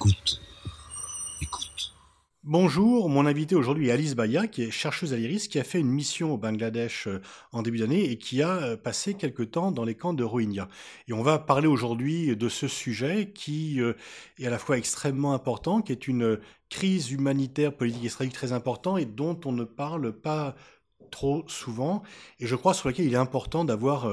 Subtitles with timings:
[0.00, 0.40] Écoute.
[1.42, 1.96] Écoute.
[2.44, 5.80] Bonjour, mon invité aujourd'hui est Alice Baya, qui est chercheuse à l'IRIS, qui a fait
[5.80, 9.72] une mission au Bangladesh euh, en début d'année et qui a euh, passé quelque temps
[9.72, 10.68] dans les camps de Rohingya.
[11.08, 13.94] Et on va parler aujourd'hui de ce sujet qui euh,
[14.38, 16.38] est à la fois extrêmement important, qui est une
[16.70, 20.54] crise humanitaire, politique et stratégique très importante et dont on ne parle pas
[21.10, 22.04] trop souvent,
[22.38, 24.06] et je crois sur laquelle il est important d'avoir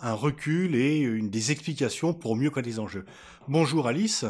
[0.00, 3.04] un recul et des explications pour mieux connaître les enjeux.
[3.46, 4.26] Bonjour Alice.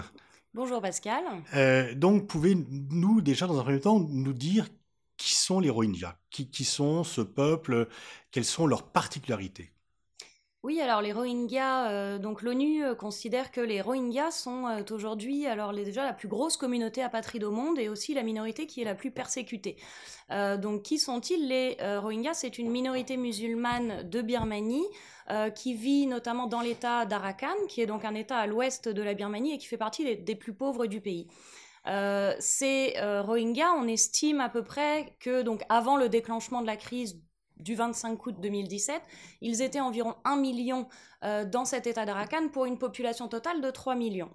[0.53, 1.23] Bonjour Pascal.
[1.55, 4.67] Euh, donc, pouvez-nous déjà, dans un premier temps, nous dire
[5.17, 6.17] qui sont les Rohingyas?
[6.31, 7.89] Qui, qui sont ce peuple?
[8.33, 9.73] Quelles sont leurs particularités?
[10.63, 15.47] Oui, alors les Rohingyas, euh, donc l'ONU euh, considère que les Rohingyas sont euh, aujourd'hui
[15.47, 18.85] alors déjà la plus grosse communauté apatride au monde et aussi la minorité qui est
[18.85, 19.77] la plus persécutée.
[20.29, 21.49] donc qui sont-ils?
[21.49, 24.85] Les Rohingyas, c'est une minorité musulmane de Birmanie
[25.55, 29.15] qui vit notamment dans l'État d'Arakan, qui est donc un État à l'ouest de la
[29.15, 31.27] Birmanie et qui fait partie des, des plus pauvres du pays.
[32.39, 37.21] ces Rohingyas, on estime à peu près que donc avant le déclenchement de la crise
[37.61, 39.01] du 25 août 2017,
[39.41, 40.87] ils étaient environ 1 million
[41.23, 44.31] euh, dans cet état d'Arakan pour une population totale de 3 millions.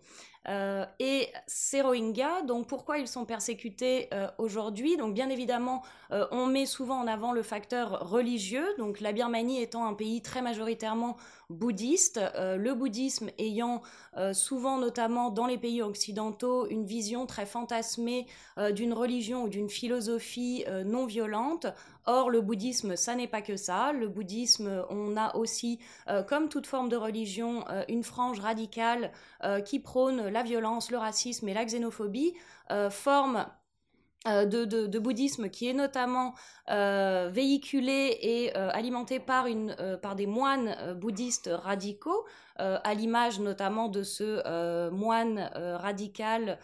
[0.47, 4.95] Euh, et ces Rohingyas, donc pourquoi ils sont persécutés euh, aujourd'hui?
[4.95, 5.81] Donc bien évidemment,
[6.29, 10.43] on met souvent en avant le facteur religieux, donc la Birmanie étant un pays très
[10.43, 11.17] majoritairement
[11.49, 13.81] bouddhiste, le bouddhisme ayant
[14.33, 18.27] souvent, notamment dans les pays occidentaux, une vision très fantasmée
[18.71, 21.67] d'une religion ou d'une philosophie non violente.
[22.07, 23.91] Or, le bouddhisme, ça n'est pas que ça.
[23.91, 25.79] Le bouddhisme, on a aussi,
[26.27, 29.11] comme toute forme de religion, une frange radicale
[29.65, 32.33] qui prône la violence, le racisme et la xénophobie,
[32.71, 33.45] euh, forme
[34.27, 36.33] euh, de, bouddhisme qui est notamment
[36.69, 39.45] euh, véhiculé et alimenté par,
[40.15, 42.25] des moines bouddhistes radicaux,
[42.57, 46.57] à l'image notamment de ce moine radical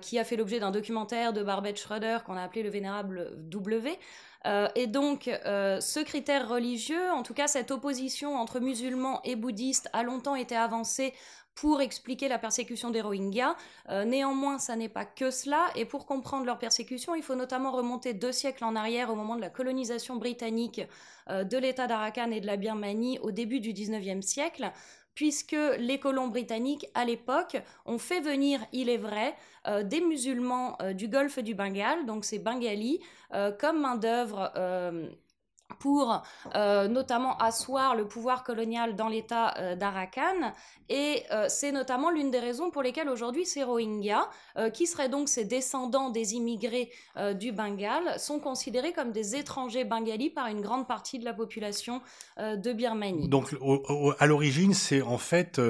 [0.00, 3.98] qui a fait l'objet d'un documentaire de Barbet Schroeder qu'on a appelé le Vénérable W.
[4.76, 10.04] et donc, ce critère religieux, en tout cas cette opposition entre musulmans et bouddhistes, a
[10.04, 11.12] longtemps été avancée
[11.54, 13.56] pour expliquer la persécution des Rohingyas.
[13.88, 17.72] Euh, néanmoins, ça n'est pas que cela, et pour comprendre leur persécution, il faut notamment
[17.72, 20.80] remonter deux siècles en arrière au moment de la colonisation britannique
[21.30, 24.70] euh, de l'État d'Arakan et de la Birmanie au début du 19e siècle
[25.14, 27.56] puisque les colons britanniques, à l'époque,
[27.86, 29.36] ont fait venir, il est vrai,
[29.68, 32.98] euh, des musulmans du golfe du Bengale, donc ces Bengalis,
[33.60, 34.52] comme main-d'œuvre
[35.78, 36.22] pour
[36.54, 40.52] euh, notamment asseoir le pouvoir colonial dans l'État euh, d'Arakan.
[40.88, 44.28] Et euh, c'est notamment l'une des raisons pour lesquelles aujourd'hui ces Rohingyas,
[44.72, 46.90] qui seraient donc ces descendants des immigrés
[47.34, 52.00] du Bengale, sont considérés comme des étrangers bengalis par une grande partie de la population
[52.38, 53.28] de Birmanie.
[53.28, 53.54] Donc
[54.18, 55.60] à l'origine, c'est en fait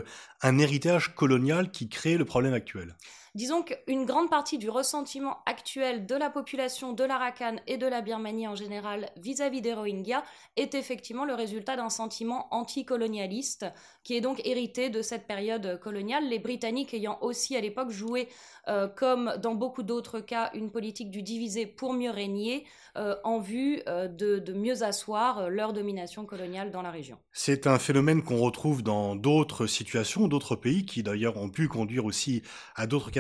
[0.43, 2.95] un héritage colonial qui crée le problème actuel.
[3.35, 8.01] Disons qu'une grande partie du ressentiment actuel de la population de l'Arakan et de la
[8.01, 10.23] Birmanie en général vis-à-vis des Rohingyas
[10.55, 13.67] est effectivement le résultat d'un sentiment anticolonialiste
[14.05, 18.29] qui est donc hérité de cette période coloniale, les Britanniques ayant aussi à l'époque joué,
[18.69, 22.65] euh, comme dans beaucoup d'autres cas, une politique du diviser pour mieux régner
[22.97, 27.19] euh, en vue euh, de, de, mieux asseoir leur domination coloniale dans la région.
[27.33, 32.05] C'est un phénomène qu'on retrouve dans d'autres situations, d'autres pays qui d'ailleurs ont pu conduire
[32.05, 32.43] aussi
[32.77, 33.11] à d'autres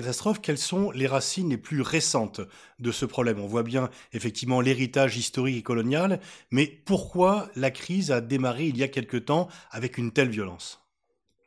[0.42, 2.40] Quelles sont les racines les plus récentes
[2.78, 3.40] de ce problème?
[3.40, 6.20] On voit bien effectivement l'héritage historique et colonial,
[6.50, 10.80] mais pourquoi la crise a démarré il y a quelque temps avec une telle violence?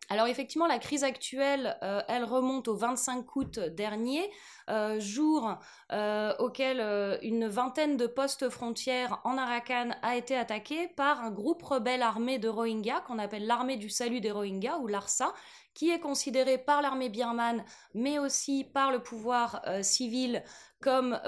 [0.09, 4.21] Alors effectivement, la crise actuelle, euh, elle remonte au 25 août dernier,
[4.69, 5.57] euh, jour
[5.91, 6.81] euh, auquel
[7.21, 12.39] une vingtaine de postes frontières en Arakan a été attaqué par un groupe rebelle armé
[12.39, 15.33] de Rohingyas qu'on appelle l'armée du salut des Rohingyas ou l'ARSA,
[15.73, 17.63] qui est considéré par l'armée birmane,
[17.93, 20.43] mais aussi par le pouvoir civil
[20.81, 21.19] comme,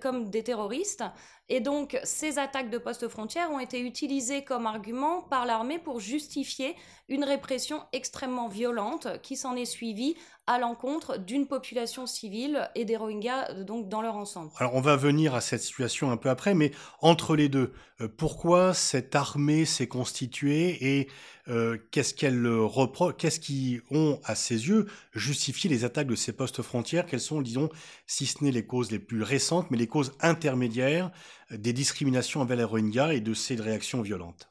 [0.00, 1.04] comme des terroristes.
[1.48, 6.00] Et donc, ces attaques de postes frontières ont été utilisées comme argument par l'armée pour
[6.00, 6.74] justifier
[7.08, 10.16] une répression extrêmement violente qui s'en est suivie
[10.46, 14.50] à l'encontre d'une population civile et des Rohingyas euh, donc dans leur ensemble.
[14.56, 18.08] Alors on va venir à cette situation un peu après, mais entre les deux, euh,
[18.08, 21.08] pourquoi cette armée s'est constituée et
[21.48, 26.32] euh, qu'est-ce qu'elle reproche, qu'est-ce qui ont à ses yeux justifié les attaques de ces
[26.32, 27.06] postes frontières?
[27.06, 27.68] Quelles sont, disons,
[28.06, 31.10] si ce n'est les causes les plus récentes, mais les causes intermédiaires
[31.50, 34.48] des discriminations envers les Rohingyas et de ces réactions violentes?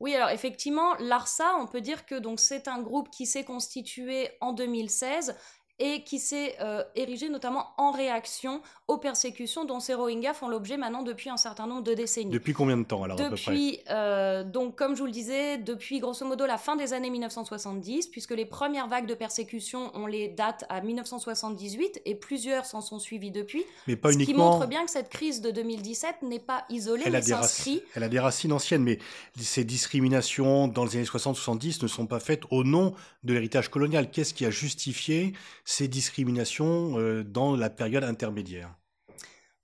[0.00, 4.30] Oui, alors effectivement, l'ARSA, on peut dire que donc c'est un groupe qui s'est constitué
[4.40, 5.36] en 2016
[5.80, 10.76] et qui s'est euh, érigé notamment en réaction aux persécutions dont ces Rohingyas font l'objet
[10.76, 12.30] maintenant depuis un certain nombre de décennies.
[12.30, 16.24] Depuis combien de temps alors Depuis, euh, donc comme je vous le disais, depuis grosso
[16.26, 20.66] modo la fin des années 1970, puisque les premières vagues de persécutions, on les date
[20.68, 23.64] à 1978 et plusieurs s'en sont suivis depuis.
[23.86, 24.50] Mais pas ce uniquement.
[24.50, 27.28] qui montre bien que cette crise de 2017 n'est pas isolée, elle mais a, des
[27.28, 27.70] s'inscrit.
[27.70, 28.98] racines, elle a des racines anciennes, mais
[29.38, 32.94] ces discriminations dans les années 60-70 ne sont pas faites au nom
[33.24, 34.10] de l'héritage colonial.
[34.10, 35.32] Qu'est-ce qui a justifié
[35.70, 38.74] ces discriminations euh, dans la période intermédiaire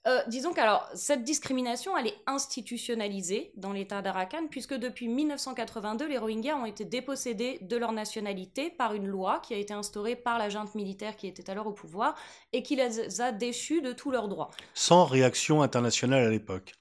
[0.06, 6.16] Euh, disons qu'alors, cette discrimination, elle est institutionnalisée dans l'État d'Arakan, puisque depuis 1982, les
[6.16, 10.38] Rohingyas ont été dépossédés de leur nationalité par une loi qui a été instaurée par
[10.38, 12.14] la junte militaire qui était alors au pouvoir
[12.52, 14.52] et qui les a déchus de tous leurs droits.
[14.74, 16.74] Sans réaction internationale à l'époque.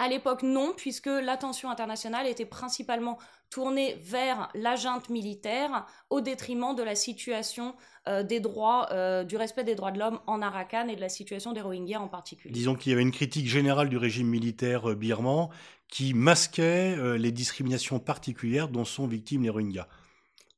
[0.00, 3.18] À l'époque, non, puisque l'attention internationale était principalement
[3.50, 7.74] tournée vers la junte militaire au détriment de la situation
[8.06, 11.08] euh, des droits, euh, du respect des droits de l'homme en Arakan et de la
[11.08, 12.54] situation des Rohingyas en particulier.
[12.54, 15.48] Disons qu'il y avait une critique générale du régime militaire euh, birman
[15.88, 19.88] qui masquait euh, les discriminations particulières dont sont victimes les Rohingyas.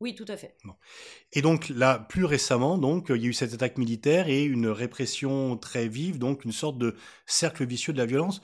[0.01, 0.57] Oui, tout à fait.
[1.35, 4.67] Et donc là, plus récemment, donc, il y a eu cette attaque militaire et une
[4.67, 6.97] répression très vive, donc une sorte de
[7.27, 8.41] cercle vicieux de la violence.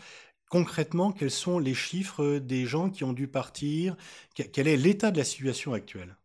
[0.48, 3.96] Concrètement, quels sont les chiffres des gens qui ont dû partir?
[4.34, 6.16] Quel est l'état de la situation actuelle?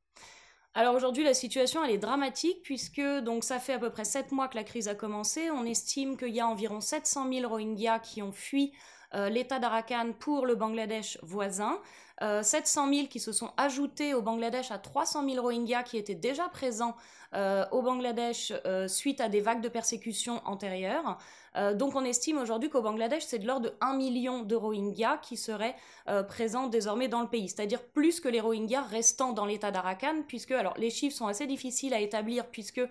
[0.74, 4.32] Alors aujourd'hui, la situation elle est dramatique puisque donc ça fait à peu près 7
[4.32, 5.50] mois que la crise a commencé.
[5.52, 8.72] On estime qu'il y a environ 700 000 Rohingyas qui ont fui
[9.14, 11.82] euh, l'État d'Arakan pour le Bangladesh voisin.
[12.22, 16.16] Euh, 700 000 qui se sont ajoutés au Bangladesh à 300 000 Rohingyas qui étaient
[16.16, 16.96] déjà présents
[17.34, 21.18] euh, au Bangladesh euh, suite à des vagues de persécutions antérieures.
[21.56, 25.18] Euh, donc on estime aujourd'hui qu'au Bangladesh, c'est de l'ordre de 1 million de Rohingyas
[25.18, 25.76] qui seraient
[26.10, 30.24] euh, présents désormais dans le pays, c'est-à-dire plus que les Rohingyas restant dans l'État d'Arakan,
[30.28, 32.82] puisque alors les chiffres sont assez difficiles à établir puisque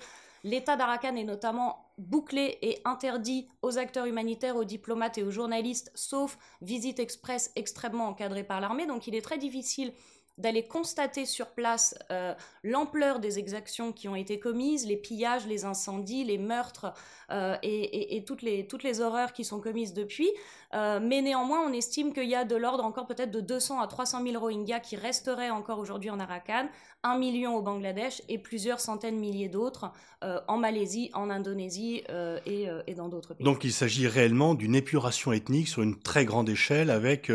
[0.43, 5.93] L'État d'Arakan est notamment bouclé et interdit aux acteurs humanitaires, aux diplomates et aux journalistes,
[5.95, 8.87] sauf visite express extrêmement encadrée par l'armée.
[8.87, 9.93] Donc il est très difficile
[10.39, 12.35] d'aller constater sur place euh,
[12.65, 16.93] l'ampleur des exactions qui ont été commises, les pillages, les incendies, les meurtres
[17.31, 20.31] euh, et, toutes, les, toutes les horreurs qui sont commises depuis.
[20.73, 23.87] Euh, mais néanmoins, on estime qu'il y a de l'ordre encore peut-être de 200 à
[23.87, 26.69] 300 000 Rohingyas qui resteraient encore aujourd'hui en Arakan,
[27.03, 29.91] un million au Bangladesh et plusieurs centaines de milliers d'autres
[30.49, 32.03] en Malaisie, en Indonésie
[32.45, 33.43] et, et, dans d'autres pays.
[33.43, 37.33] Donc il s'agit réellement d'une épuration ethnique sur une très grande échelle avec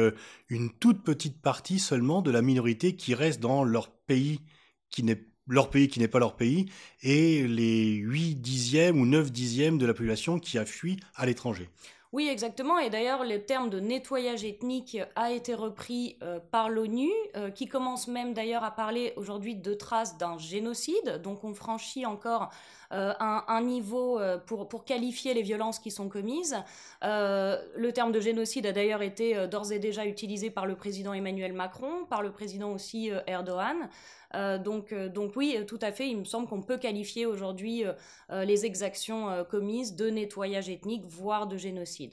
[0.50, 4.42] une toute petite partie seulement de la minorité qui reste dans leur pays
[4.90, 6.66] qui n'est leur pays qui n'est pas leur pays,
[7.04, 11.70] et les 8 dixièmes ou 9 dixièmes de la population qui a fui à l'étranger.
[12.16, 12.80] Oui, exactement.
[12.80, 17.68] Et d'ailleurs, le terme de nettoyage ethnique a été repris euh, par l'ONU, euh, qui
[17.68, 21.20] commence même d'ailleurs à parler aujourd'hui de traces d'un génocide.
[21.22, 22.52] Donc on franchit encore
[22.92, 26.56] un, un, niveau pour, pour qualifier les violences qui sont commises.
[27.02, 31.54] le terme de génocide a d'ailleurs été d'ores et déjà utilisé par le président Emmanuel
[31.54, 33.90] Macron, par le président aussi Erdogan.
[34.36, 37.84] Euh, donc, euh, donc oui, tout à fait, il me semble qu'on peut qualifier aujourd'hui
[37.86, 42.12] euh, les exactions commises de nettoyage ethnique, voire de génocide.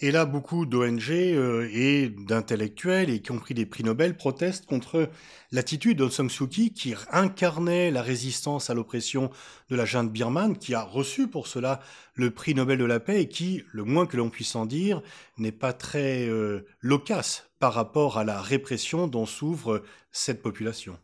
[0.00, 4.66] Et là, beaucoup d'ONG euh, et d'intellectuels, et qui ont pris des prix Nobel, protestent
[4.66, 5.08] contre
[5.52, 9.30] l'attitude d'Aung San Suu Kyi, qui incarnait la résistance à l'oppression
[9.70, 11.78] de la junte birmane, qui a reçu pour cela
[12.14, 15.00] le prix Nobel de la paix, et qui, le moins que l'on puisse en dire,
[15.38, 20.98] n'est pas très euh, loquace par rapport à la répression dont s'ouvre cette population.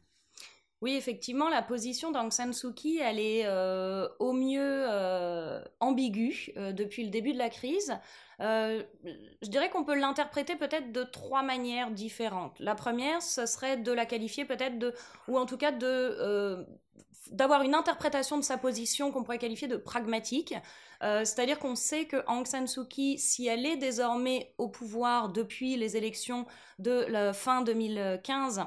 [0.82, 6.54] Oui, effectivement, la position d'Aung San Suu Kyi, elle est euh, au mieux euh, ambiguë
[6.56, 7.92] depuis le début de la crise.
[8.40, 12.58] Je dirais qu'on peut l'interpréter peut-être de trois manières différentes.
[12.58, 14.94] La première, ce serait de la qualifier peut-être de,
[15.28, 16.66] ou en tout cas de
[17.30, 20.54] d'avoir une interprétation de sa position qu'on pourrait qualifier de pragmatique.
[21.00, 25.76] C'est-à-dire qu'on sait que Aung San Suu Kyi, si elle est désormais au pouvoir depuis
[25.76, 26.44] les élections
[26.78, 28.66] de la fin 2015,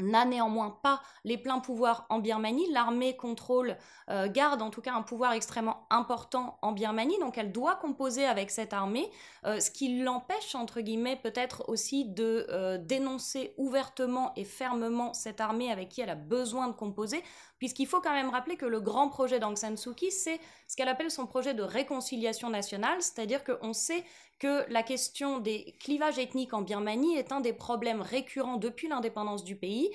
[0.00, 2.70] n'a néanmoins pas les pleins pouvoirs en Birmanie.
[2.70, 3.76] L'armée contrôle,
[4.10, 8.26] euh, garde en tout cas un pouvoir extrêmement important en Birmanie, donc elle doit composer
[8.26, 9.10] avec cette armée,
[9.46, 15.40] euh, ce qui l'empêche, entre guillemets, peut-être aussi de euh, dénoncer ouvertement et fermement cette
[15.40, 17.22] armée avec qui elle a besoin de composer,
[17.58, 20.76] puisqu'il faut quand même rappeler que le grand projet d'Aung San Suu Kyi, c'est ce
[20.76, 24.04] qu'elle appelle son projet de réconciliation nationale, c'est-à-dire qu'on sait
[24.38, 29.44] que la question des clivages ethniques en Birmanie est un des problèmes récurrents depuis l'indépendance
[29.44, 29.90] du pays,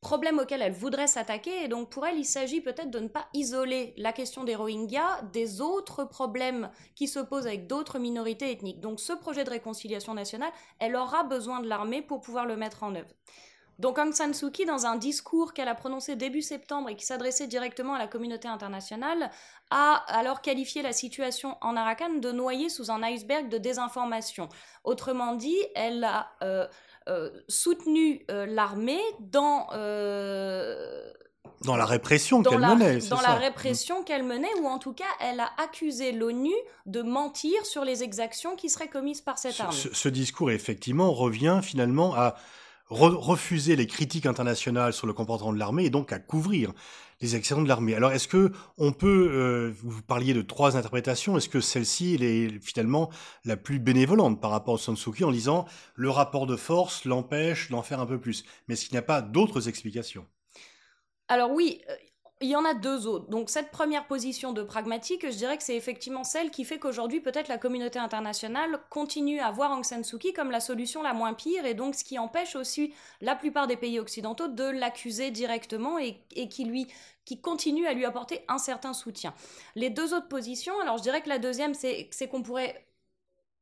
[0.00, 3.26] problème auquel elle voudrait s'attaquer, et donc pour elle, il s'agit peut-être de ne pas
[3.32, 8.80] isoler la question des Rohingyas des autres problèmes qui se posent avec d'autres minorités ethniques.
[8.80, 12.82] Donc ce projet de réconciliation nationale, elle aura besoin de l'armée pour pouvoir le mettre
[12.82, 13.14] en œuvre.
[13.78, 17.04] Donc Aung San Suu Kyi, dans un discours qu'elle a prononcé début septembre et qui
[17.04, 19.30] s'adressait directement à la communauté internationale,
[19.70, 24.48] a alors qualifié la situation en Arakan de noyée sous un iceberg de désinformation.
[24.84, 26.66] Autrement dit, elle a euh,
[27.08, 29.68] euh, soutenu euh, l'armée dans
[31.64, 32.98] dans la répression qu'elle menait.
[33.08, 36.54] Dans la répression qu'elle menait, ou en tout cas, elle a accusé l'ONU
[36.86, 39.74] de mentir sur les exactions qui seraient commises par cette armée.
[39.74, 42.36] Ce, discours, effectivement, revient finalement à
[42.86, 46.72] refuser les critiques internationales sur le comportement de l'armée et donc à couvrir
[47.20, 47.94] les actions de l'armée.
[47.94, 52.62] Alors, est-ce que on peut, euh, vous parliez de trois interprétations, est-ce que celle-ci est
[52.62, 53.10] finalement
[53.44, 55.64] la plus bénévolente par rapport au San Suu Kyi en disant
[55.94, 58.44] le rapport de force l'empêche d'en faire un peu plus?
[58.68, 60.26] Mais est-ce qu'il n'y a pas d'autres explications?
[61.28, 61.94] Alors oui, euh,
[62.44, 63.30] il y en a deux autres.
[63.30, 67.20] Donc cette première position de pragmatique, je dirais que c'est effectivement celle qui fait qu'aujourd'hui
[67.20, 71.14] peut-être la communauté internationale continue à voir Aung San Suu Kyi comme la solution la
[71.14, 75.30] moins pire et donc ce qui empêche aussi la plupart des pays occidentaux de l'accuser
[75.30, 76.20] directement et,
[76.50, 76.86] qui lui
[77.24, 79.32] qui continue à lui apporter un certain soutien.
[79.74, 82.83] Les deux autres positions, alors je dirais que la deuxième c'est qu'on pourrait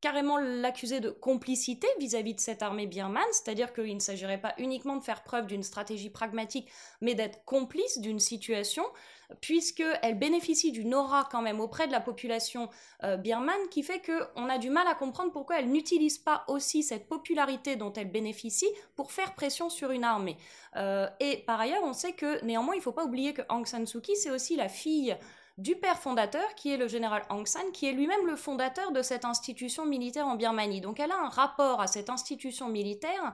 [0.03, 4.97] carrément l'accuser de complicité vis-à-vis de cette armée birmane, c'est-à-dire qu'il ne s'agirait pas uniquement
[4.97, 6.69] de faire preuve d'une stratégie pragmatique,
[7.01, 8.85] mais d'être complice d'une situation,
[9.41, 12.69] puisqu'elle bénéficie d'une aura quand même auprès de la population
[13.05, 16.83] euh, birmane qui fait qu'on a du mal à comprendre pourquoi elle n'utilise pas aussi
[16.83, 20.37] cette popularité dont elle bénéficie pour faire pression sur une armée.
[20.77, 23.67] Euh, et par ailleurs, on sait que néanmoins, il ne faut pas oublier que Aung
[23.67, 25.17] San Suu Kyi, c'est aussi la fille
[25.63, 29.01] du père fondateur, qui est le général Aung San, qui est lui-même le fondateur de
[29.01, 30.81] cette institution militaire en Birmanie.
[30.81, 33.33] Donc elle a un rapport à cette institution militaire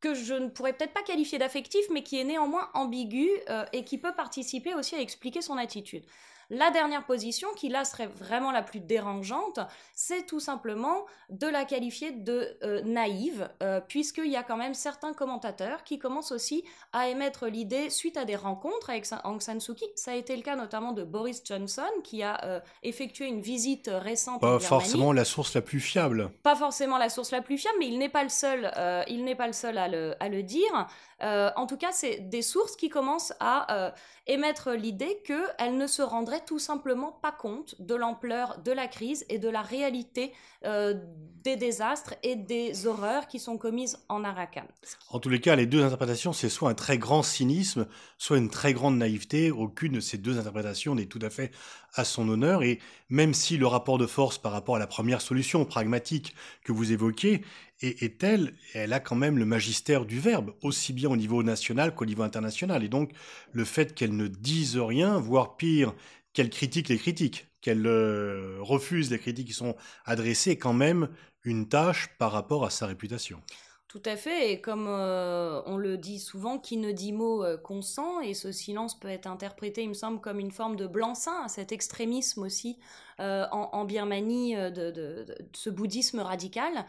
[0.00, 3.84] que je ne pourrais peut-être pas qualifier d'affectif, mais qui est néanmoins ambigu euh, et
[3.84, 6.04] qui peut participer aussi à expliquer son attitude.
[6.50, 9.60] La dernière position, qui là serait vraiment la plus dérangeante,
[9.94, 14.74] c'est tout simplement de la qualifier de euh, naïve, euh, puisqu'il y a quand même
[14.74, 19.60] certains commentateurs qui commencent aussi à émettre l'idée, suite à des rencontres avec Aung San
[19.60, 23.26] Suu Kyi, ça a été le cas notamment de Boris Johnson, qui a euh, effectué
[23.26, 24.40] une visite récente.
[24.40, 26.30] Pas en forcément la source la plus fiable.
[26.42, 28.70] Pas forcément la source la plus fiable, mais il n'est pas le seul,
[29.08, 30.88] il n'est pas le seul à le, à le dire.
[31.20, 33.94] en tout cas, c'est des sources qui commencent à
[34.26, 39.24] émettre l'idée qu'elle ne se rendrait tout simplement pas compte de l'ampleur de la crise
[39.28, 40.32] et de la réalité
[40.64, 40.94] euh,
[41.42, 44.64] des désastres et des horreurs qui sont commises en Arakan.
[45.10, 47.86] En tous les cas, les deux interprétations, c'est soit un très grand cynisme,
[48.16, 49.50] soit une très grande naïveté.
[49.50, 51.50] Aucune de ces deux interprétations n'est tout à fait
[51.94, 52.62] à son honneur.
[52.62, 56.72] Et même si le rapport de force par rapport à la première solution pragmatique que
[56.72, 57.44] vous évoquiez
[57.80, 61.94] est, telle, elle a quand même le magistère du verbe, aussi bien au niveau national
[61.94, 62.82] qu'au niveau international.
[62.82, 63.10] Et donc,
[63.52, 65.94] le fait qu'elle ne dise rien, voire pire,
[66.34, 69.74] qu'elle critique les critiques, qu'elle euh, refuse les critiques qui sont
[70.04, 71.08] adressées, quand même
[71.44, 73.40] une tâche par rapport à sa réputation.
[73.88, 77.56] Tout à fait, et comme euh, on le dit souvent, qui ne dit mot euh,
[77.56, 81.46] consent, et ce silence peut être interprété, il me semble, comme une forme de blanc-seing,
[81.46, 82.78] cet extrémisme aussi
[83.20, 85.24] en, Birmanie de,
[85.54, 86.84] ce bouddhisme radical.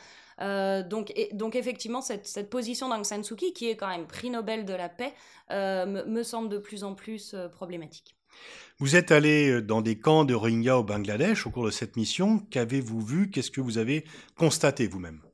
[0.89, 4.65] donc, donc effectivement, cette, position d'Aung San Suu Kyi, qui est quand même prix Nobel
[4.65, 5.13] de la paix,
[5.51, 8.14] me semble de plus en plus problématique.
[8.79, 11.95] Vous êtes allé euh, dans des camps de Rohingyas au Bangladesh au cours de cette
[11.95, 12.39] mission.
[12.49, 13.29] Qu'avez-vous vu?
[13.29, 15.24] Qu'est-ce que vous avez constaté vous-même?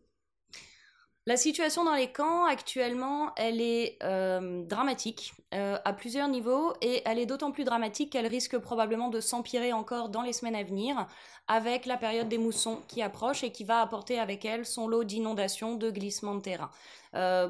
[1.32, 7.02] La situation dans les camps actuellement, elle est euh, dramatique euh, à plusieurs niveaux et
[7.06, 10.64] elle est d'autant plus dramatique qu'elle risque probablement de s'empirer encore dans les semaines à
[10.64, 11.08] venir
[11.48, 15.06] avec la période des moussons qui approche et qui va apporter avec elle son lot
[15.06, 16.70] d'inondations, de glissements de terrain.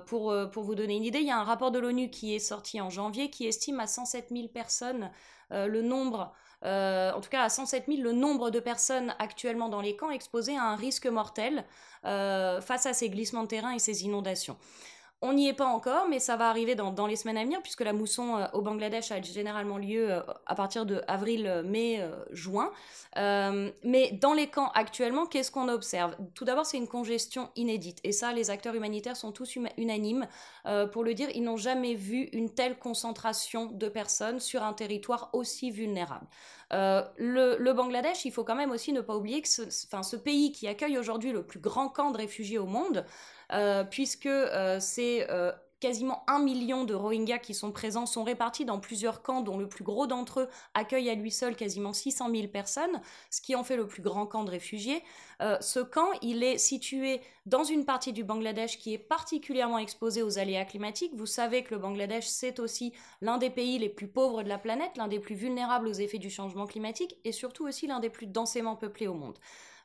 [0.05, 2.39] pour, pour vous donner une idée, il y a un rapport de l'ONU qui est
[2.39, 5.09] sorti en janvier qui estime à 107 000 personnes
[5.51, 6.33] euh, le nombre,
[6.63, 10.11] euh, en tout cas à 107 000, le nombre de personnes actuellement dans les camps
[10.11, 11.65] exposées à un risque mortel
[12.05, 14.57] euh, face à ces glissements de terrain et ces inondations.
[15.23, 17.81] On n'y est pas encore, mais ça va arriver dans, les semaines à venir, puisque
[17.81, 22.03] la mousson euh, au Bangladesh a généralement lieu euh, à partir de avril, euh, mai,
[22.31, 22.71] juin.
[23.15, 26.15] mais dans les camps actuellement, qu'est-ce qu'on observe?
[26.33, 27.99] Tout d'abord, c'est une congestion inédite.
[28.03, 30.27] Et ça, les acteurs humanitaires sont tous unanimes
[30.91, 31.29] pour le dire.
[31.35, 36.25] Ils n'ont jamais vu une telle concentration de personnes sur un territoire aussi vulnérable.
[36.71, 40.97] le, Bangladesh, il faut quand même aussi ne pas oublier que ce pays qui accueille
[40.97, 43.05] aujourd'hui le plus grand camp de réfugiés au monde,
[43.89, 48.79] puisque euh, c'est euh, quasiment un million de Rohingyas qui sont présents, sont répartis dans
[48.79, 52.47] plusieurs camps, dont le plus gros d'entre eux accueille à lui seul quasiment 600 000
[52.47, 55.03] personnes, ce qui en fait le plus grand camp de réfugiés.
[55.39, 60.37] ce camp, il est situé dans une partie du Bangladesh qui est particulièrement exposée aux
[60.37, 61.15] aléas climatiques.
[61.15, 64.59] Vous savez que le Bangladesh, c'est aussi l'un des pays les plus pauvres de la
[64.59, 68.11] planète, l'un des plus vulnérables aux effets du changement climatique et surtout aussi l'un des
[68.11, 69.39] plus densément peuplés au monde.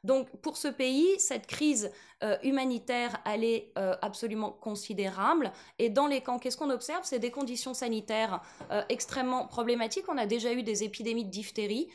[0.07, 1.91] Donc pour ce pays, cette crise
[2.43, 5.53] humanitaire, elle est absolument considérable.
[5.79, 7.01] Et dans les camps, qu'est-ce qu'on observe?
[7.05, 8.41] C'est des conditions sanitaires
[8.89, 10.07] extrêmement problématiques.
[10.09, 11.89] On a déjà eu des épidémies de diphtérie.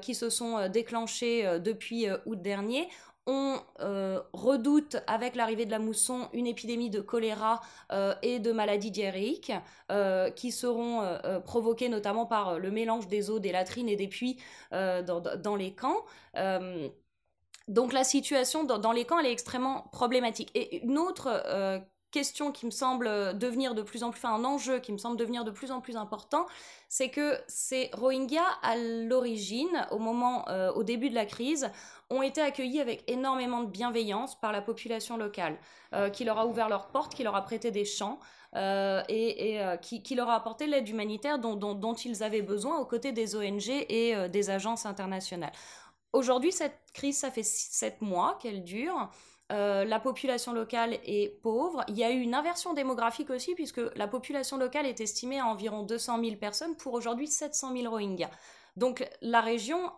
[0.00, 2.88] qui se sont déclenchées depuis août dernier
[3.26, 7.60] on euh, redoute avec l'arrivée de la mousson une épidémie de choléra
[7.92, 9.52] euh, et de maladies diarrhéiques
[9.92, 11.02] euh, qui seront
[11.44, 14.38] provoquées notamment par le mélange des eaux des latrines et des puits
[14.72, 16.04] dans, les camps.
[17.68, 20.50] Donc la situation dans, les camps elle est extrêmement problématique.
[20.54, 21.42] Et une autre
[22.10, 25.44] question qui me semble devenir de plus en plus, un enjeu qui me semble devenir
[25.44, 26.46] de plus en plus important,
[26.88, 31.70] c'est que ces Rohingyas, à l'origine, au moment, au début de la crise,
[32.12, 35.56] ont été accueillis avec énormément de bienveillance par la population locale,
[35.94, 38.18] euh, qui leur a ouvert leurs portes, qui leur a prêté des champs
[38.54, 43.12] euh, et, euh, qui, leur a apporté l'aide humanitaire dont, ils avaient besoin aux côtés
[43.12, 45.52] des ONG et des agences internationales.
[46.12, 49.10] Aujourd'hui, cette crise, ça fait sept mois qu'elle dure.
[49.50, 51.84] la population locale est pauvre.
[51.88, 55.46] Il y a eu une inversion démographique aussi, puisque la population locale est estimée à
[55.46, 58.30] environ 200 000 personnes pour aujourd'hui 700 000 Rohingyas.
[58.76, 59.92] Donc la région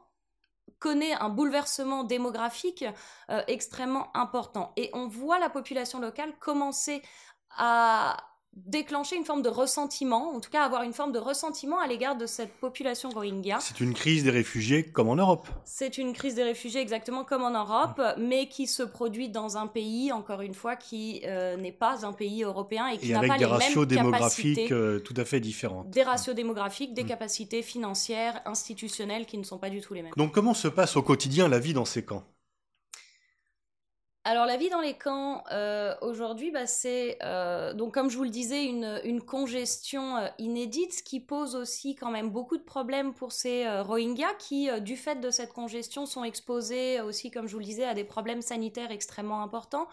[0.78, 2.85] connaît un bouleversement démographique
[3.30, 4.73] euh, extrêmement important.
[4.76, 7.02] Et on voit la population locale commencer
[7.50, 8.16] à
[8.56, 12.16] déclencher une forme de ressentiment, en tout cas avoir une forme de ressentiment à l'égard
[12.16, 13.58] de cette population Rohingya.
[13.61, 15.46] C'est une crise des réfugiés comme en Europe.
[15.64, 19.66] C'est une crise des réfugiés exactement comme en Europe, mais qui se produit dans un
[19.66, 23.23] pays, encore une fois, qui euh, n'est pas un pays européen et qui n'a pas
[23.23, 23.52] les mêmes capacités.
[23.52, 25.84] avec des ratios démographiques euh, tout à fait différents.
[25.84, 27.08] Des ratios démographiques, des mm.
[27.08, 30.12] capacités financières, institutionnelles qui ne sont pas du tout les mêmes.
[30.16, 32.25] Donc comment se passe au quotidien la vie dans ces camps?
[34.26, 38.25] Alors la vie dans les camps euh, aujourd'hui, bah, c'est euh, donc comme je vous
[38.25, 43.12] le disais une, congestion euh, inédite, ce qui pose aussi quand même beaucoup de problèmes
[43.12, 47.59] pour ces Rohingyas qui, du fait de cette congestion, sont exposés aussi, comme je vous
[47.59, 49.88] le disais, à des problèmes sanitaires extrêmement importants.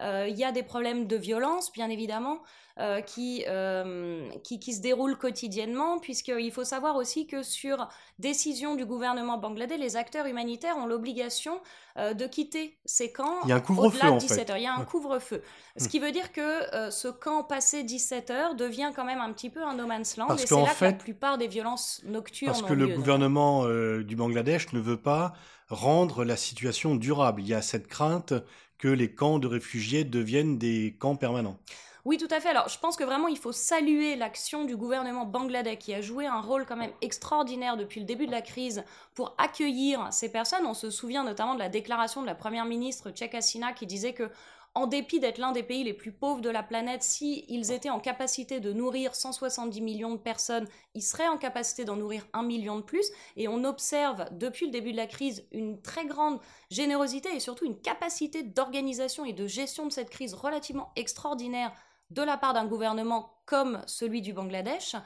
[0.00, 2.40] Il y a des problèmes de violence, bien évidemment.
[2.80, 8.84] Euh, euh, qui, qui, se déroule quotidiennement, puisqu'il faut savoir aussi que sur décision du
[8.84, 11.60] gouvernement bangladais, les acteurs humanitaires ont l'obligation
[11.98, 14.56] euh, de quitter ces camps Il y a un couvre-feu en 17 heures.
[14.56, 15.44] Il y a un couvre-feu.
[15.76, 19.50] Ce qui veut dire que ce camp passé 17 heures devient quand même un petit
[19.50, 22.62] peu un no man's land, et c'est là que la plupart des violences nocturnes Parce
[22.62, 25.34] que le gouvernement du Bangladesh ne veut pas
[25.68, 27.40] rendre la situation durable.
[27.42, 28.34] Il y a cette crainte
[28.78, 31.58] que les camps de réfugiés deviennent des camps permanents.
[32.04, 32.50] Oui, tout à fait.
[32.50, 36.26] Alors, je pense que vraiment, il faut saluer l'action du gouvernement bangladais qui a joué
[36.26, 38.84] un rôle quand même extraordinaire depuis le début de la crise
[39.14, 40.66] pour accueillir ces personnes.
[40.66, 44.12] On se souvient notamment de la déclaration de la première ministre Sheikh Hasina qui disait
[44.12, 44.30] que
[44.74, 47.90] en dépit d'être l'un des pays les plus pauvres de la planète, s'ils ils étaient
[47.90, 52.42] en capacité de nourrir 170 millions de personnes, ils seraient en capacité d'en nourrir un
[52.42, 53.08] million de plus.
[53.36, 57.66] Et on observe depuis le début de la crise une très grande générosité et surtout
[57.66, 61.72] une capacité d'organisation et de gestion de cette crise relativement extraordinaire
[62.10, 64.96] de la part d'un gouvernement comme celui du Bangladesh.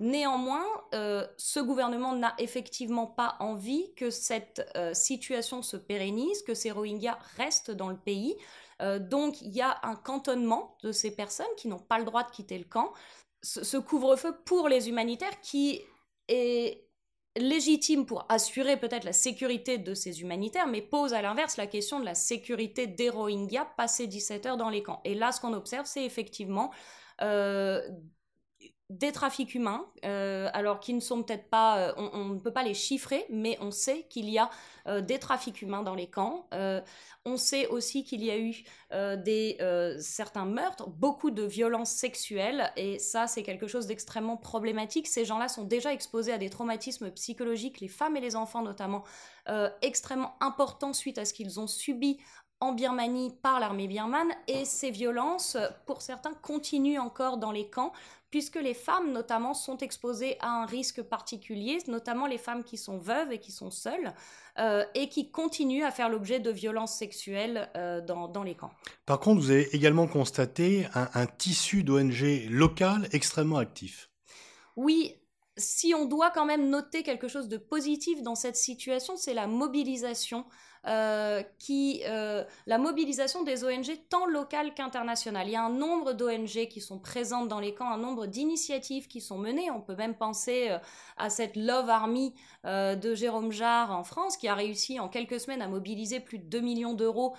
[0.00, 0.64] Néanmoins,
[0.94, 6.70] euh, ce gouvernement n'a effectivement pas envie que cette euh, situation se pérennise, que ces
[6.70, 8.36] Rohingyas restent dans le pays.
[8.80, 12.22] Euh, donc il y a un cantonnement de ces personnes qui n'ont pas le droit
[12.22, 12.92] de quitter le camp.
[13.42, 15.80] ce couvre-feu pour les humanitaires qui
[16.28, 16.88] est
[17.38, 22.00] légitime pour assurer peut-être la sécurité de ces humanitaires, mais pose à l'inverse la question
[22.00, 25.00] de la sécurité des Rohingyas passés 17 heures dans les camps.
[25.04, 26.72] Et là, ce qu'on observe, c'est effectivement
[27.22, 27.80] euh,
[28.90, 32.62] des trafics humains, euh, alors qui ne sont peut-être pas, euh, on, ne peut pas
[32.62, 34.50] les chiffrer, mais on sait qu'il y a
[35.02, 36.48] des trafics humains dans les camps.
[37.28, 38.54] On sait aussi qu'il y a eu
[38.92, 44.38] euh, des, euh, certains meurtres, beaucoup de violences sexuelles, et ça c'est quelque chose d'extrêmement
[44.38, 45.06] problématique.
[45.06, 49.04] Ces gens-là sont déjà exposés à des traumatismes psychologiques, les femmes et les enfants notamment,
[49.50, 52.18] euh, extrêmement importants suite à ce qu'ils ont subi
[52.60, 57.92] en Birmanie par l'armée birmane, et ces violences, pour certains, continuent encore dans les camps
[58.30, 62.98] puisque les femmes notamment sont exposées à un risque particulier, notamment les femmes qui sont
[62.98, 64.12] veuves et qui sont seules,
[64.58, 68.72] euh, et qui continuent à faire l'objet de violences sexuelles euh, dans, les camps.
[69.06, 74.10] Par contre, vous avez également constaté un, un tissu d'ONG local extrêmement actif.
[74.76, 75.14] Oui,
[75.56, 79.46] si on doit quand même noter quelque chose de positif dans cette situation, c'est la
[79.46, 80.44] mobilisation
[80.86, 85.48] euh, qui, euh, la mobilisation des ONG tant locales qu'internationales.
[85.48, 89.08] Il y a un nombre d'ONG qui sont présentes dans les camps, un nombre d'initiatives
[89.08, 89.70] qui sont menées.
[89.70, 90.78] On peut même penser euh,
[91.16, 95.62] à cette Love Army de Jérôme Jarre en France qui a réussi en quelques semaines
[95.62, 97.34] à mobiliser plus de 2 millions d'euros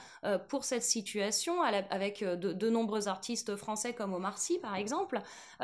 [0.47, 5.21] pour cette situation avec de, de, nombreux artistes français comme Omar Sy par exemple.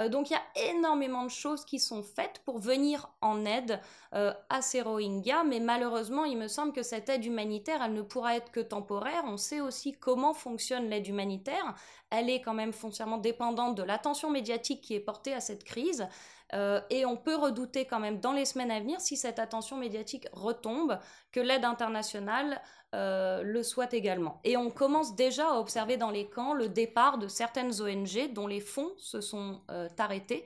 [0.09, 3.79] donc il y a énormément de choses qui sont faites pour venir en aide
[4.11, 8.35] à ces Rohingyas, mais malheureusement il me semble que cette aide humanitaire elle ne pourra
[8.35, 9.23] être que temporaire.
[9.25, 11.75] On sait aussi comment fonctionne l'aide humanitaire.
[12.09, 16.07] Elle est quand même foncièrement dépendante de l'attention médiatique qui est portée à cette crise.
[16.53, 19.77] Euh, et on peut redouter quand même dans les semaines à venir, si cette attention
[19.77, 20.99] médiatique retombe,
[21.31, 22.61] que l'aide internationale
[22.93, 24.39] euh, le soit également.
[24.43, 28.47] Et on commence déjà à observer dans les camps le départ de certaines ONG dont
[28.47, 30.45] les fonds se sont euh, arrêtés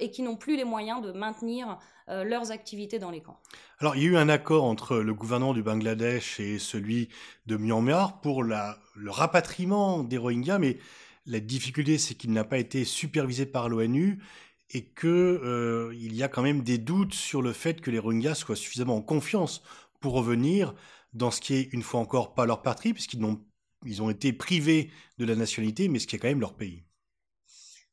[0.00, 3.40] et qui n'ont plus les moyens de maintenir leurs activités dans les camps.
[3.78, 7.08] Alors, il y a eu un accord entre le gouvernement du Bangladesh et celui
[7.46, 10.78] de Myanmar pour le rapatriement des Rohingyas, mais
[11.26, 14.22] la difficulté, c'est qu'il n'a pas été supervisé par l'ONU
[14.70, 18.36] et qu'il euh, y a quand même des doutes sur le fait que les Rohingyas
[18.36, 19.62] soient suffisamment en confiance
[20.00, 20.74] pour revenir
[21.12, 23.44] dans ce qui est, une fois encore, pas leur patrie, puisqu'ils ont,
[23.84, 26.84] ils ont été privés de la nationalité, mais ce qui est quand même leur pays.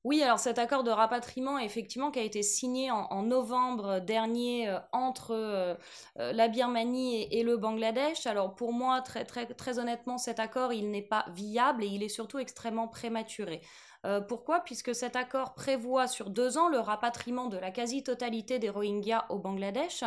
[0.05, 4.79] Oui, alors cet accord de rapatriement, effectivement, qui a été signé en, novembre dernier euh,
[4.93, 5.75] entre euh,
[6.15, 8.25] la Birmanie et, et, le Bangladesh.
[8.25, 12.01] Alors pour moi, très, très, très honnêtement, cet accord, il n'est pas viable et il
[12.01, 13.61] est surtout extrêmement prématuré.
[14.05, 14.61] Euh, pourquoi?
[14.61, 19.39] Puisque cet accord prévoit sur deux ans le rapatriement de la quasi-totalité des Rohingyas au
[19.39, 20.03] Bangladesh,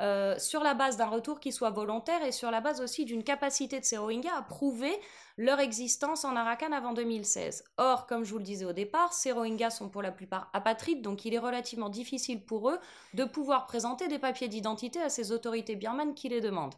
[0.00, 3.22] euh, sur la base d'un retour qui soit volontaire et sur la base aussi d'une
[3.22, 4.92] capacité de ces Rohingyas à prouver
[5.38, 7.64] leur existence en Arakan avant 2016.
[7.76, 11.02] Or, comme je vous le disais au départ, ces Rohingyas sont pour la plupart apatrides,
[11.02, 12.80] donc il est relativement difficile pour eux
[13.14, 16.74] de pouvoir présenter des papiers d'identité à ces autorités birmanes qui les demandent.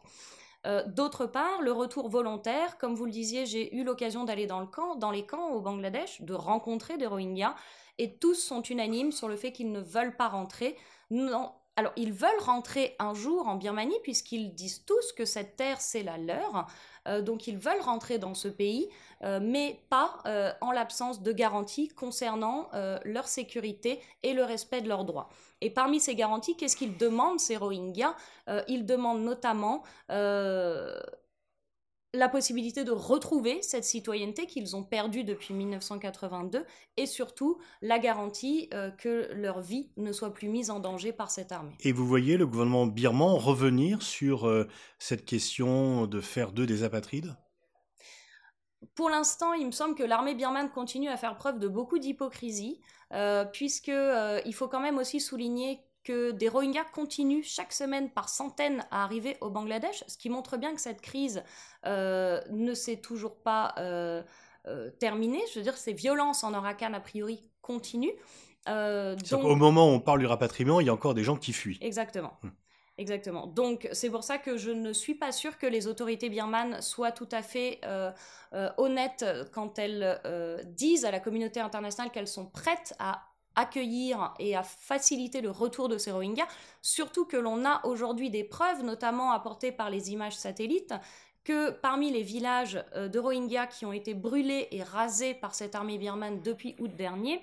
[0.65, 4.65] Euh, d'autre part, le retour volontaire, comme vous le disiez, j'ai eu l'occasion d'aller dans,
[4.67, 7.55] camp, dans les camps au Bangladesh, de rencontrer des Rohingyas,
[7.97, 10.77] et tous sont unanimes sur le fait qu'ils ne veulent pas rentrer.
[11.11, 15.79] Non, alors, ils veulent rentrer un jour en Birmanie, puisqu'ils disent tous que cette terre,
[15.79, 16.67] c'est la leur.
[17.07, 18.89] Euh, donc, ils veulent rentrer dans ce pays,
[19.21, 20.21] mais pas
[20.61, 22.69] en l'absence de garanties concernant
[23.03, 25.29] leur sécurité et le respect de leurs droits.
[25.61, 28.15] Et parmi ces garanties, qu'est-ce qu'ils demandent, ces Rohingyas?
[28.47, 30.99] Euh, Ils demandent notamment euh,
[32.13, 36.65] la possibilité de retrouver cette citoyenneté qu'ils ont perdue depuis 1982
[36.97, 41.29] et surtout la garantie euh, que leur vie ne soit plus mise en danger par
[41.29, 41.75] cette armée.
[41.81, 44.49] Et vous voyez le gouvernement birman revenir sur
[44.97, 47.35] cette question de faire d'eux des apatrides?
[48.95, 52.79] Pour l'instant, il me semble que l'armée birmane continue à faire preuve de beaucoup d'hypocrisie,
[53.13, 58.09] euh, puisque euh, il faut quand même aussi souligner que des Rohingyas continuent chaque semaine
[58.09, 61.43] par centaines à arriver au Bangladesh, ce qui montre bien que cette crise
[61.85, 63.75] euh, ne s'est toujours pas
[64.99, 65.41] terminée.
[65.51, 68.15] Je veux dire, ces violences en Arakan, a priori, continuent.
[68.65, 69.43] Donc...
[69.43, 71.79] Au moment où on parle du rapatriement, il y a encore des gens qui fuient.
[71.81, 72.37] Exactement.
[72.43, 72.51] Hum.
[72.99, 73.47] Exactement.
[73.47, 77.13] Donc c'est pour ça que je ne suis pas sûre que les autorités birmanes soient
[77.13, 78.11] tout à fait euh,
[78.51, 83.23] euh, honnêtes quand elles euh, disent à la communauté internationale qu'elles sont prêtes à
[83.55, 86.47] accueillir et à faciliter le retour de ces Rohingyas,
[86.81, 90.93] surtout que l'on a aujourd'hui des preuves, notamment apportées par les images satellites,
[91.45, 95.97] que parmi les villages de Rohingyas qui ont été brûlés et rasés par cette armée
[95.97, 97.41] birmane depuis août dernier,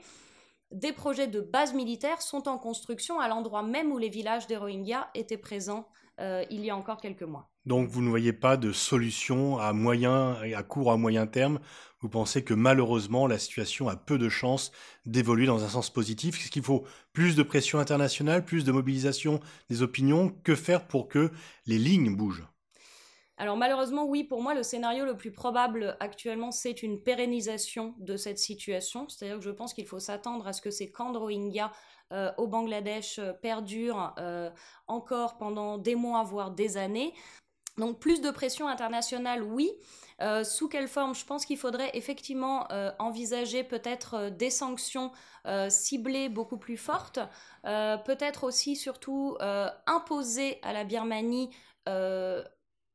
[0.72, 4.56] des projets de base militaire sont en construction à l'endroit même où les villages des
[4.56, 7.50] Rohingyas étaient présents euh, il y a encore quelques mois.
[7.66, 11.60] Donc vous ne voyez pas de solution à moyen à court à moyen terme.
[12.00, 14.72] Vous pensez que malheureusement la situation a peu de chances
[15.04, 16.40] d'évoluer dans un sens positif.
[16.40, 20.30] Est-ce qu'il faut plus de pression internationale, plus de mobilisation des opinions?
[20.42, 21.30] Que faire pour que
[21.66, 22.46] les lignes bougent?
[23.38, 28.16] Alors malheureusement, oui, pour moi, le scénario le plus probable actuellement, c'est une pérennisation de
[28.16, 29.08] cette situation.
[29.08, 31.18] C'est-à-dire que je pense qu'il faut s'attendre à ce que ces camps de
[32.12, 34.48] euh, au Bangladesh euh, perdurent euh,
[34.86, 37.12] encore pendant des mois, voire des années.
[37.76, 39.70] Donc plus de pression internationale, oui.
[40.44, 41.14] sous quelle forme?
[41.14, 42.66] Je pense qu'il faudrait effectivement
[42.98, 45.12] envisager peut-être des sanctions
[45.68, 47.18] ciblées beaucoup plus fortes,
[47.64, 49.36] peut-être aussi surtout
[49.86, 51.50] imposer à la Birmanie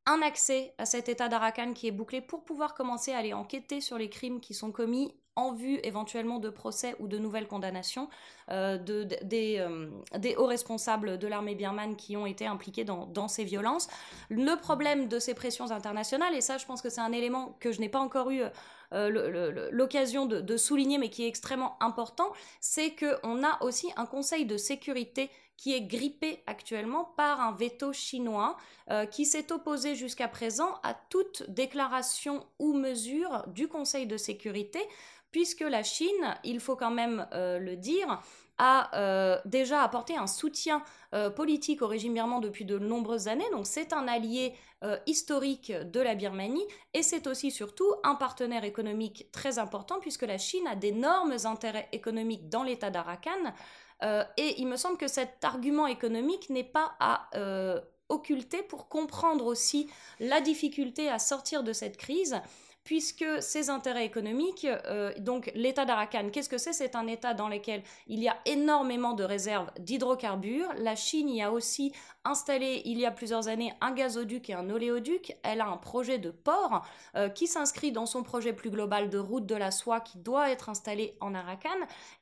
[0.06, 3.82] un accès à cet état d'Arakan qui est bouclé pour pouvoir commencer à aller enquêter
[3.82, 8.10] sur les crimes qui sont commis en vue éventuellement de procès ou de nouvelles condamnations
[8.50, 13.88] euh, euh, des, hauts responsables de l'armée birmane qui ont été impliqués dans, ces violences.
[14.30, 17.72] Le problème de ces pressions internationales, et ça je pense que c'est un élément que
[17.72, 18.42] je n'ai pas encore eu
[18.94, 24.46] euh, l'occasion de, souligner mais qui est extrêmement important, c'est qu'on a aussi un conseil
[24.46, 28.58] de sécurité qui est grippé actuellement par un veto chinois
[28.90, 34.80] euh, qui s'est opposé jusqu'à présent à toute déclaration ou mesure du Conseil de sécurité,
[35.32, 38.22] puisque la Chine, il faut quand même euh, le dire,
[38.64, 40.84] a euh, déjà apporté un soutien
[41.36, 43.50] politique au régime birman depuis de nombreuses années.
[43.52, 44.54] Donc c'est un allié
[45.06, 50.38] historique de la Birmanie et c'est aussi surtout un partenaire économique très important puisque la
[50.38, 53.52] Chine a d'énormes intérêts économiques dans l'État d'Arakan.
[54.04, 58.90] Euh, et il me semble que cet argument économique n'est pas à euh, occultées pour
[58.90, 62.42] comprendre aussi la difficulté à sortir de cette crise
[62.84, 66.74] puisque ces intérêts économiques, euh, donc l'État d'Arakan, qu'est-ce que c'est?
[66.74, 70.70] C'est un État dans lequel il y a énormément de réserves d'hydrocarbures.
[70.78, 74.70] La Chine y a aussi installé il y a plusieurs années un gazoduc et un
[74.70, 75.36] oléoduc.
[75.44, 79.18] Elle a un projet de port euh, qui s'inscrit dans son projet plus global de
[79.18, 81.70] route de la soie qui doit être installé en Arakan.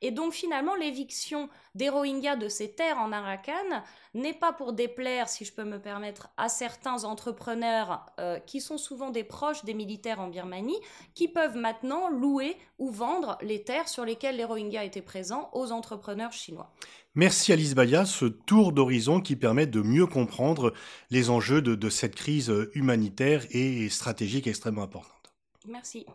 [0.00, 3.82] Et donc finalement, l'éviction des Rohingyas de ces terres en Arakan
[4.14, 8.78] n'est pas pour déplaire, si je peux me permettre, à certains entrepreneurs euh, qui sont
[8.78, 10.78] souvent des proches des militaires en Birmanie,
[11.14, 15.70] qui peuvent maintenant louer ou vendre les terres sur lesquelles les Rohingyas étaient présents aux
[15.72, 16.72] entrepreneurs chinois.
[17.16, 20.72] Merci Alice Baya, ce tour d'horizon qui permet de mieux comprendre
[21.10, 25.34] les enjeux de, de cette crise humanitaire et stratégique extrêmement importante.
[25.68, 26.06] Merci.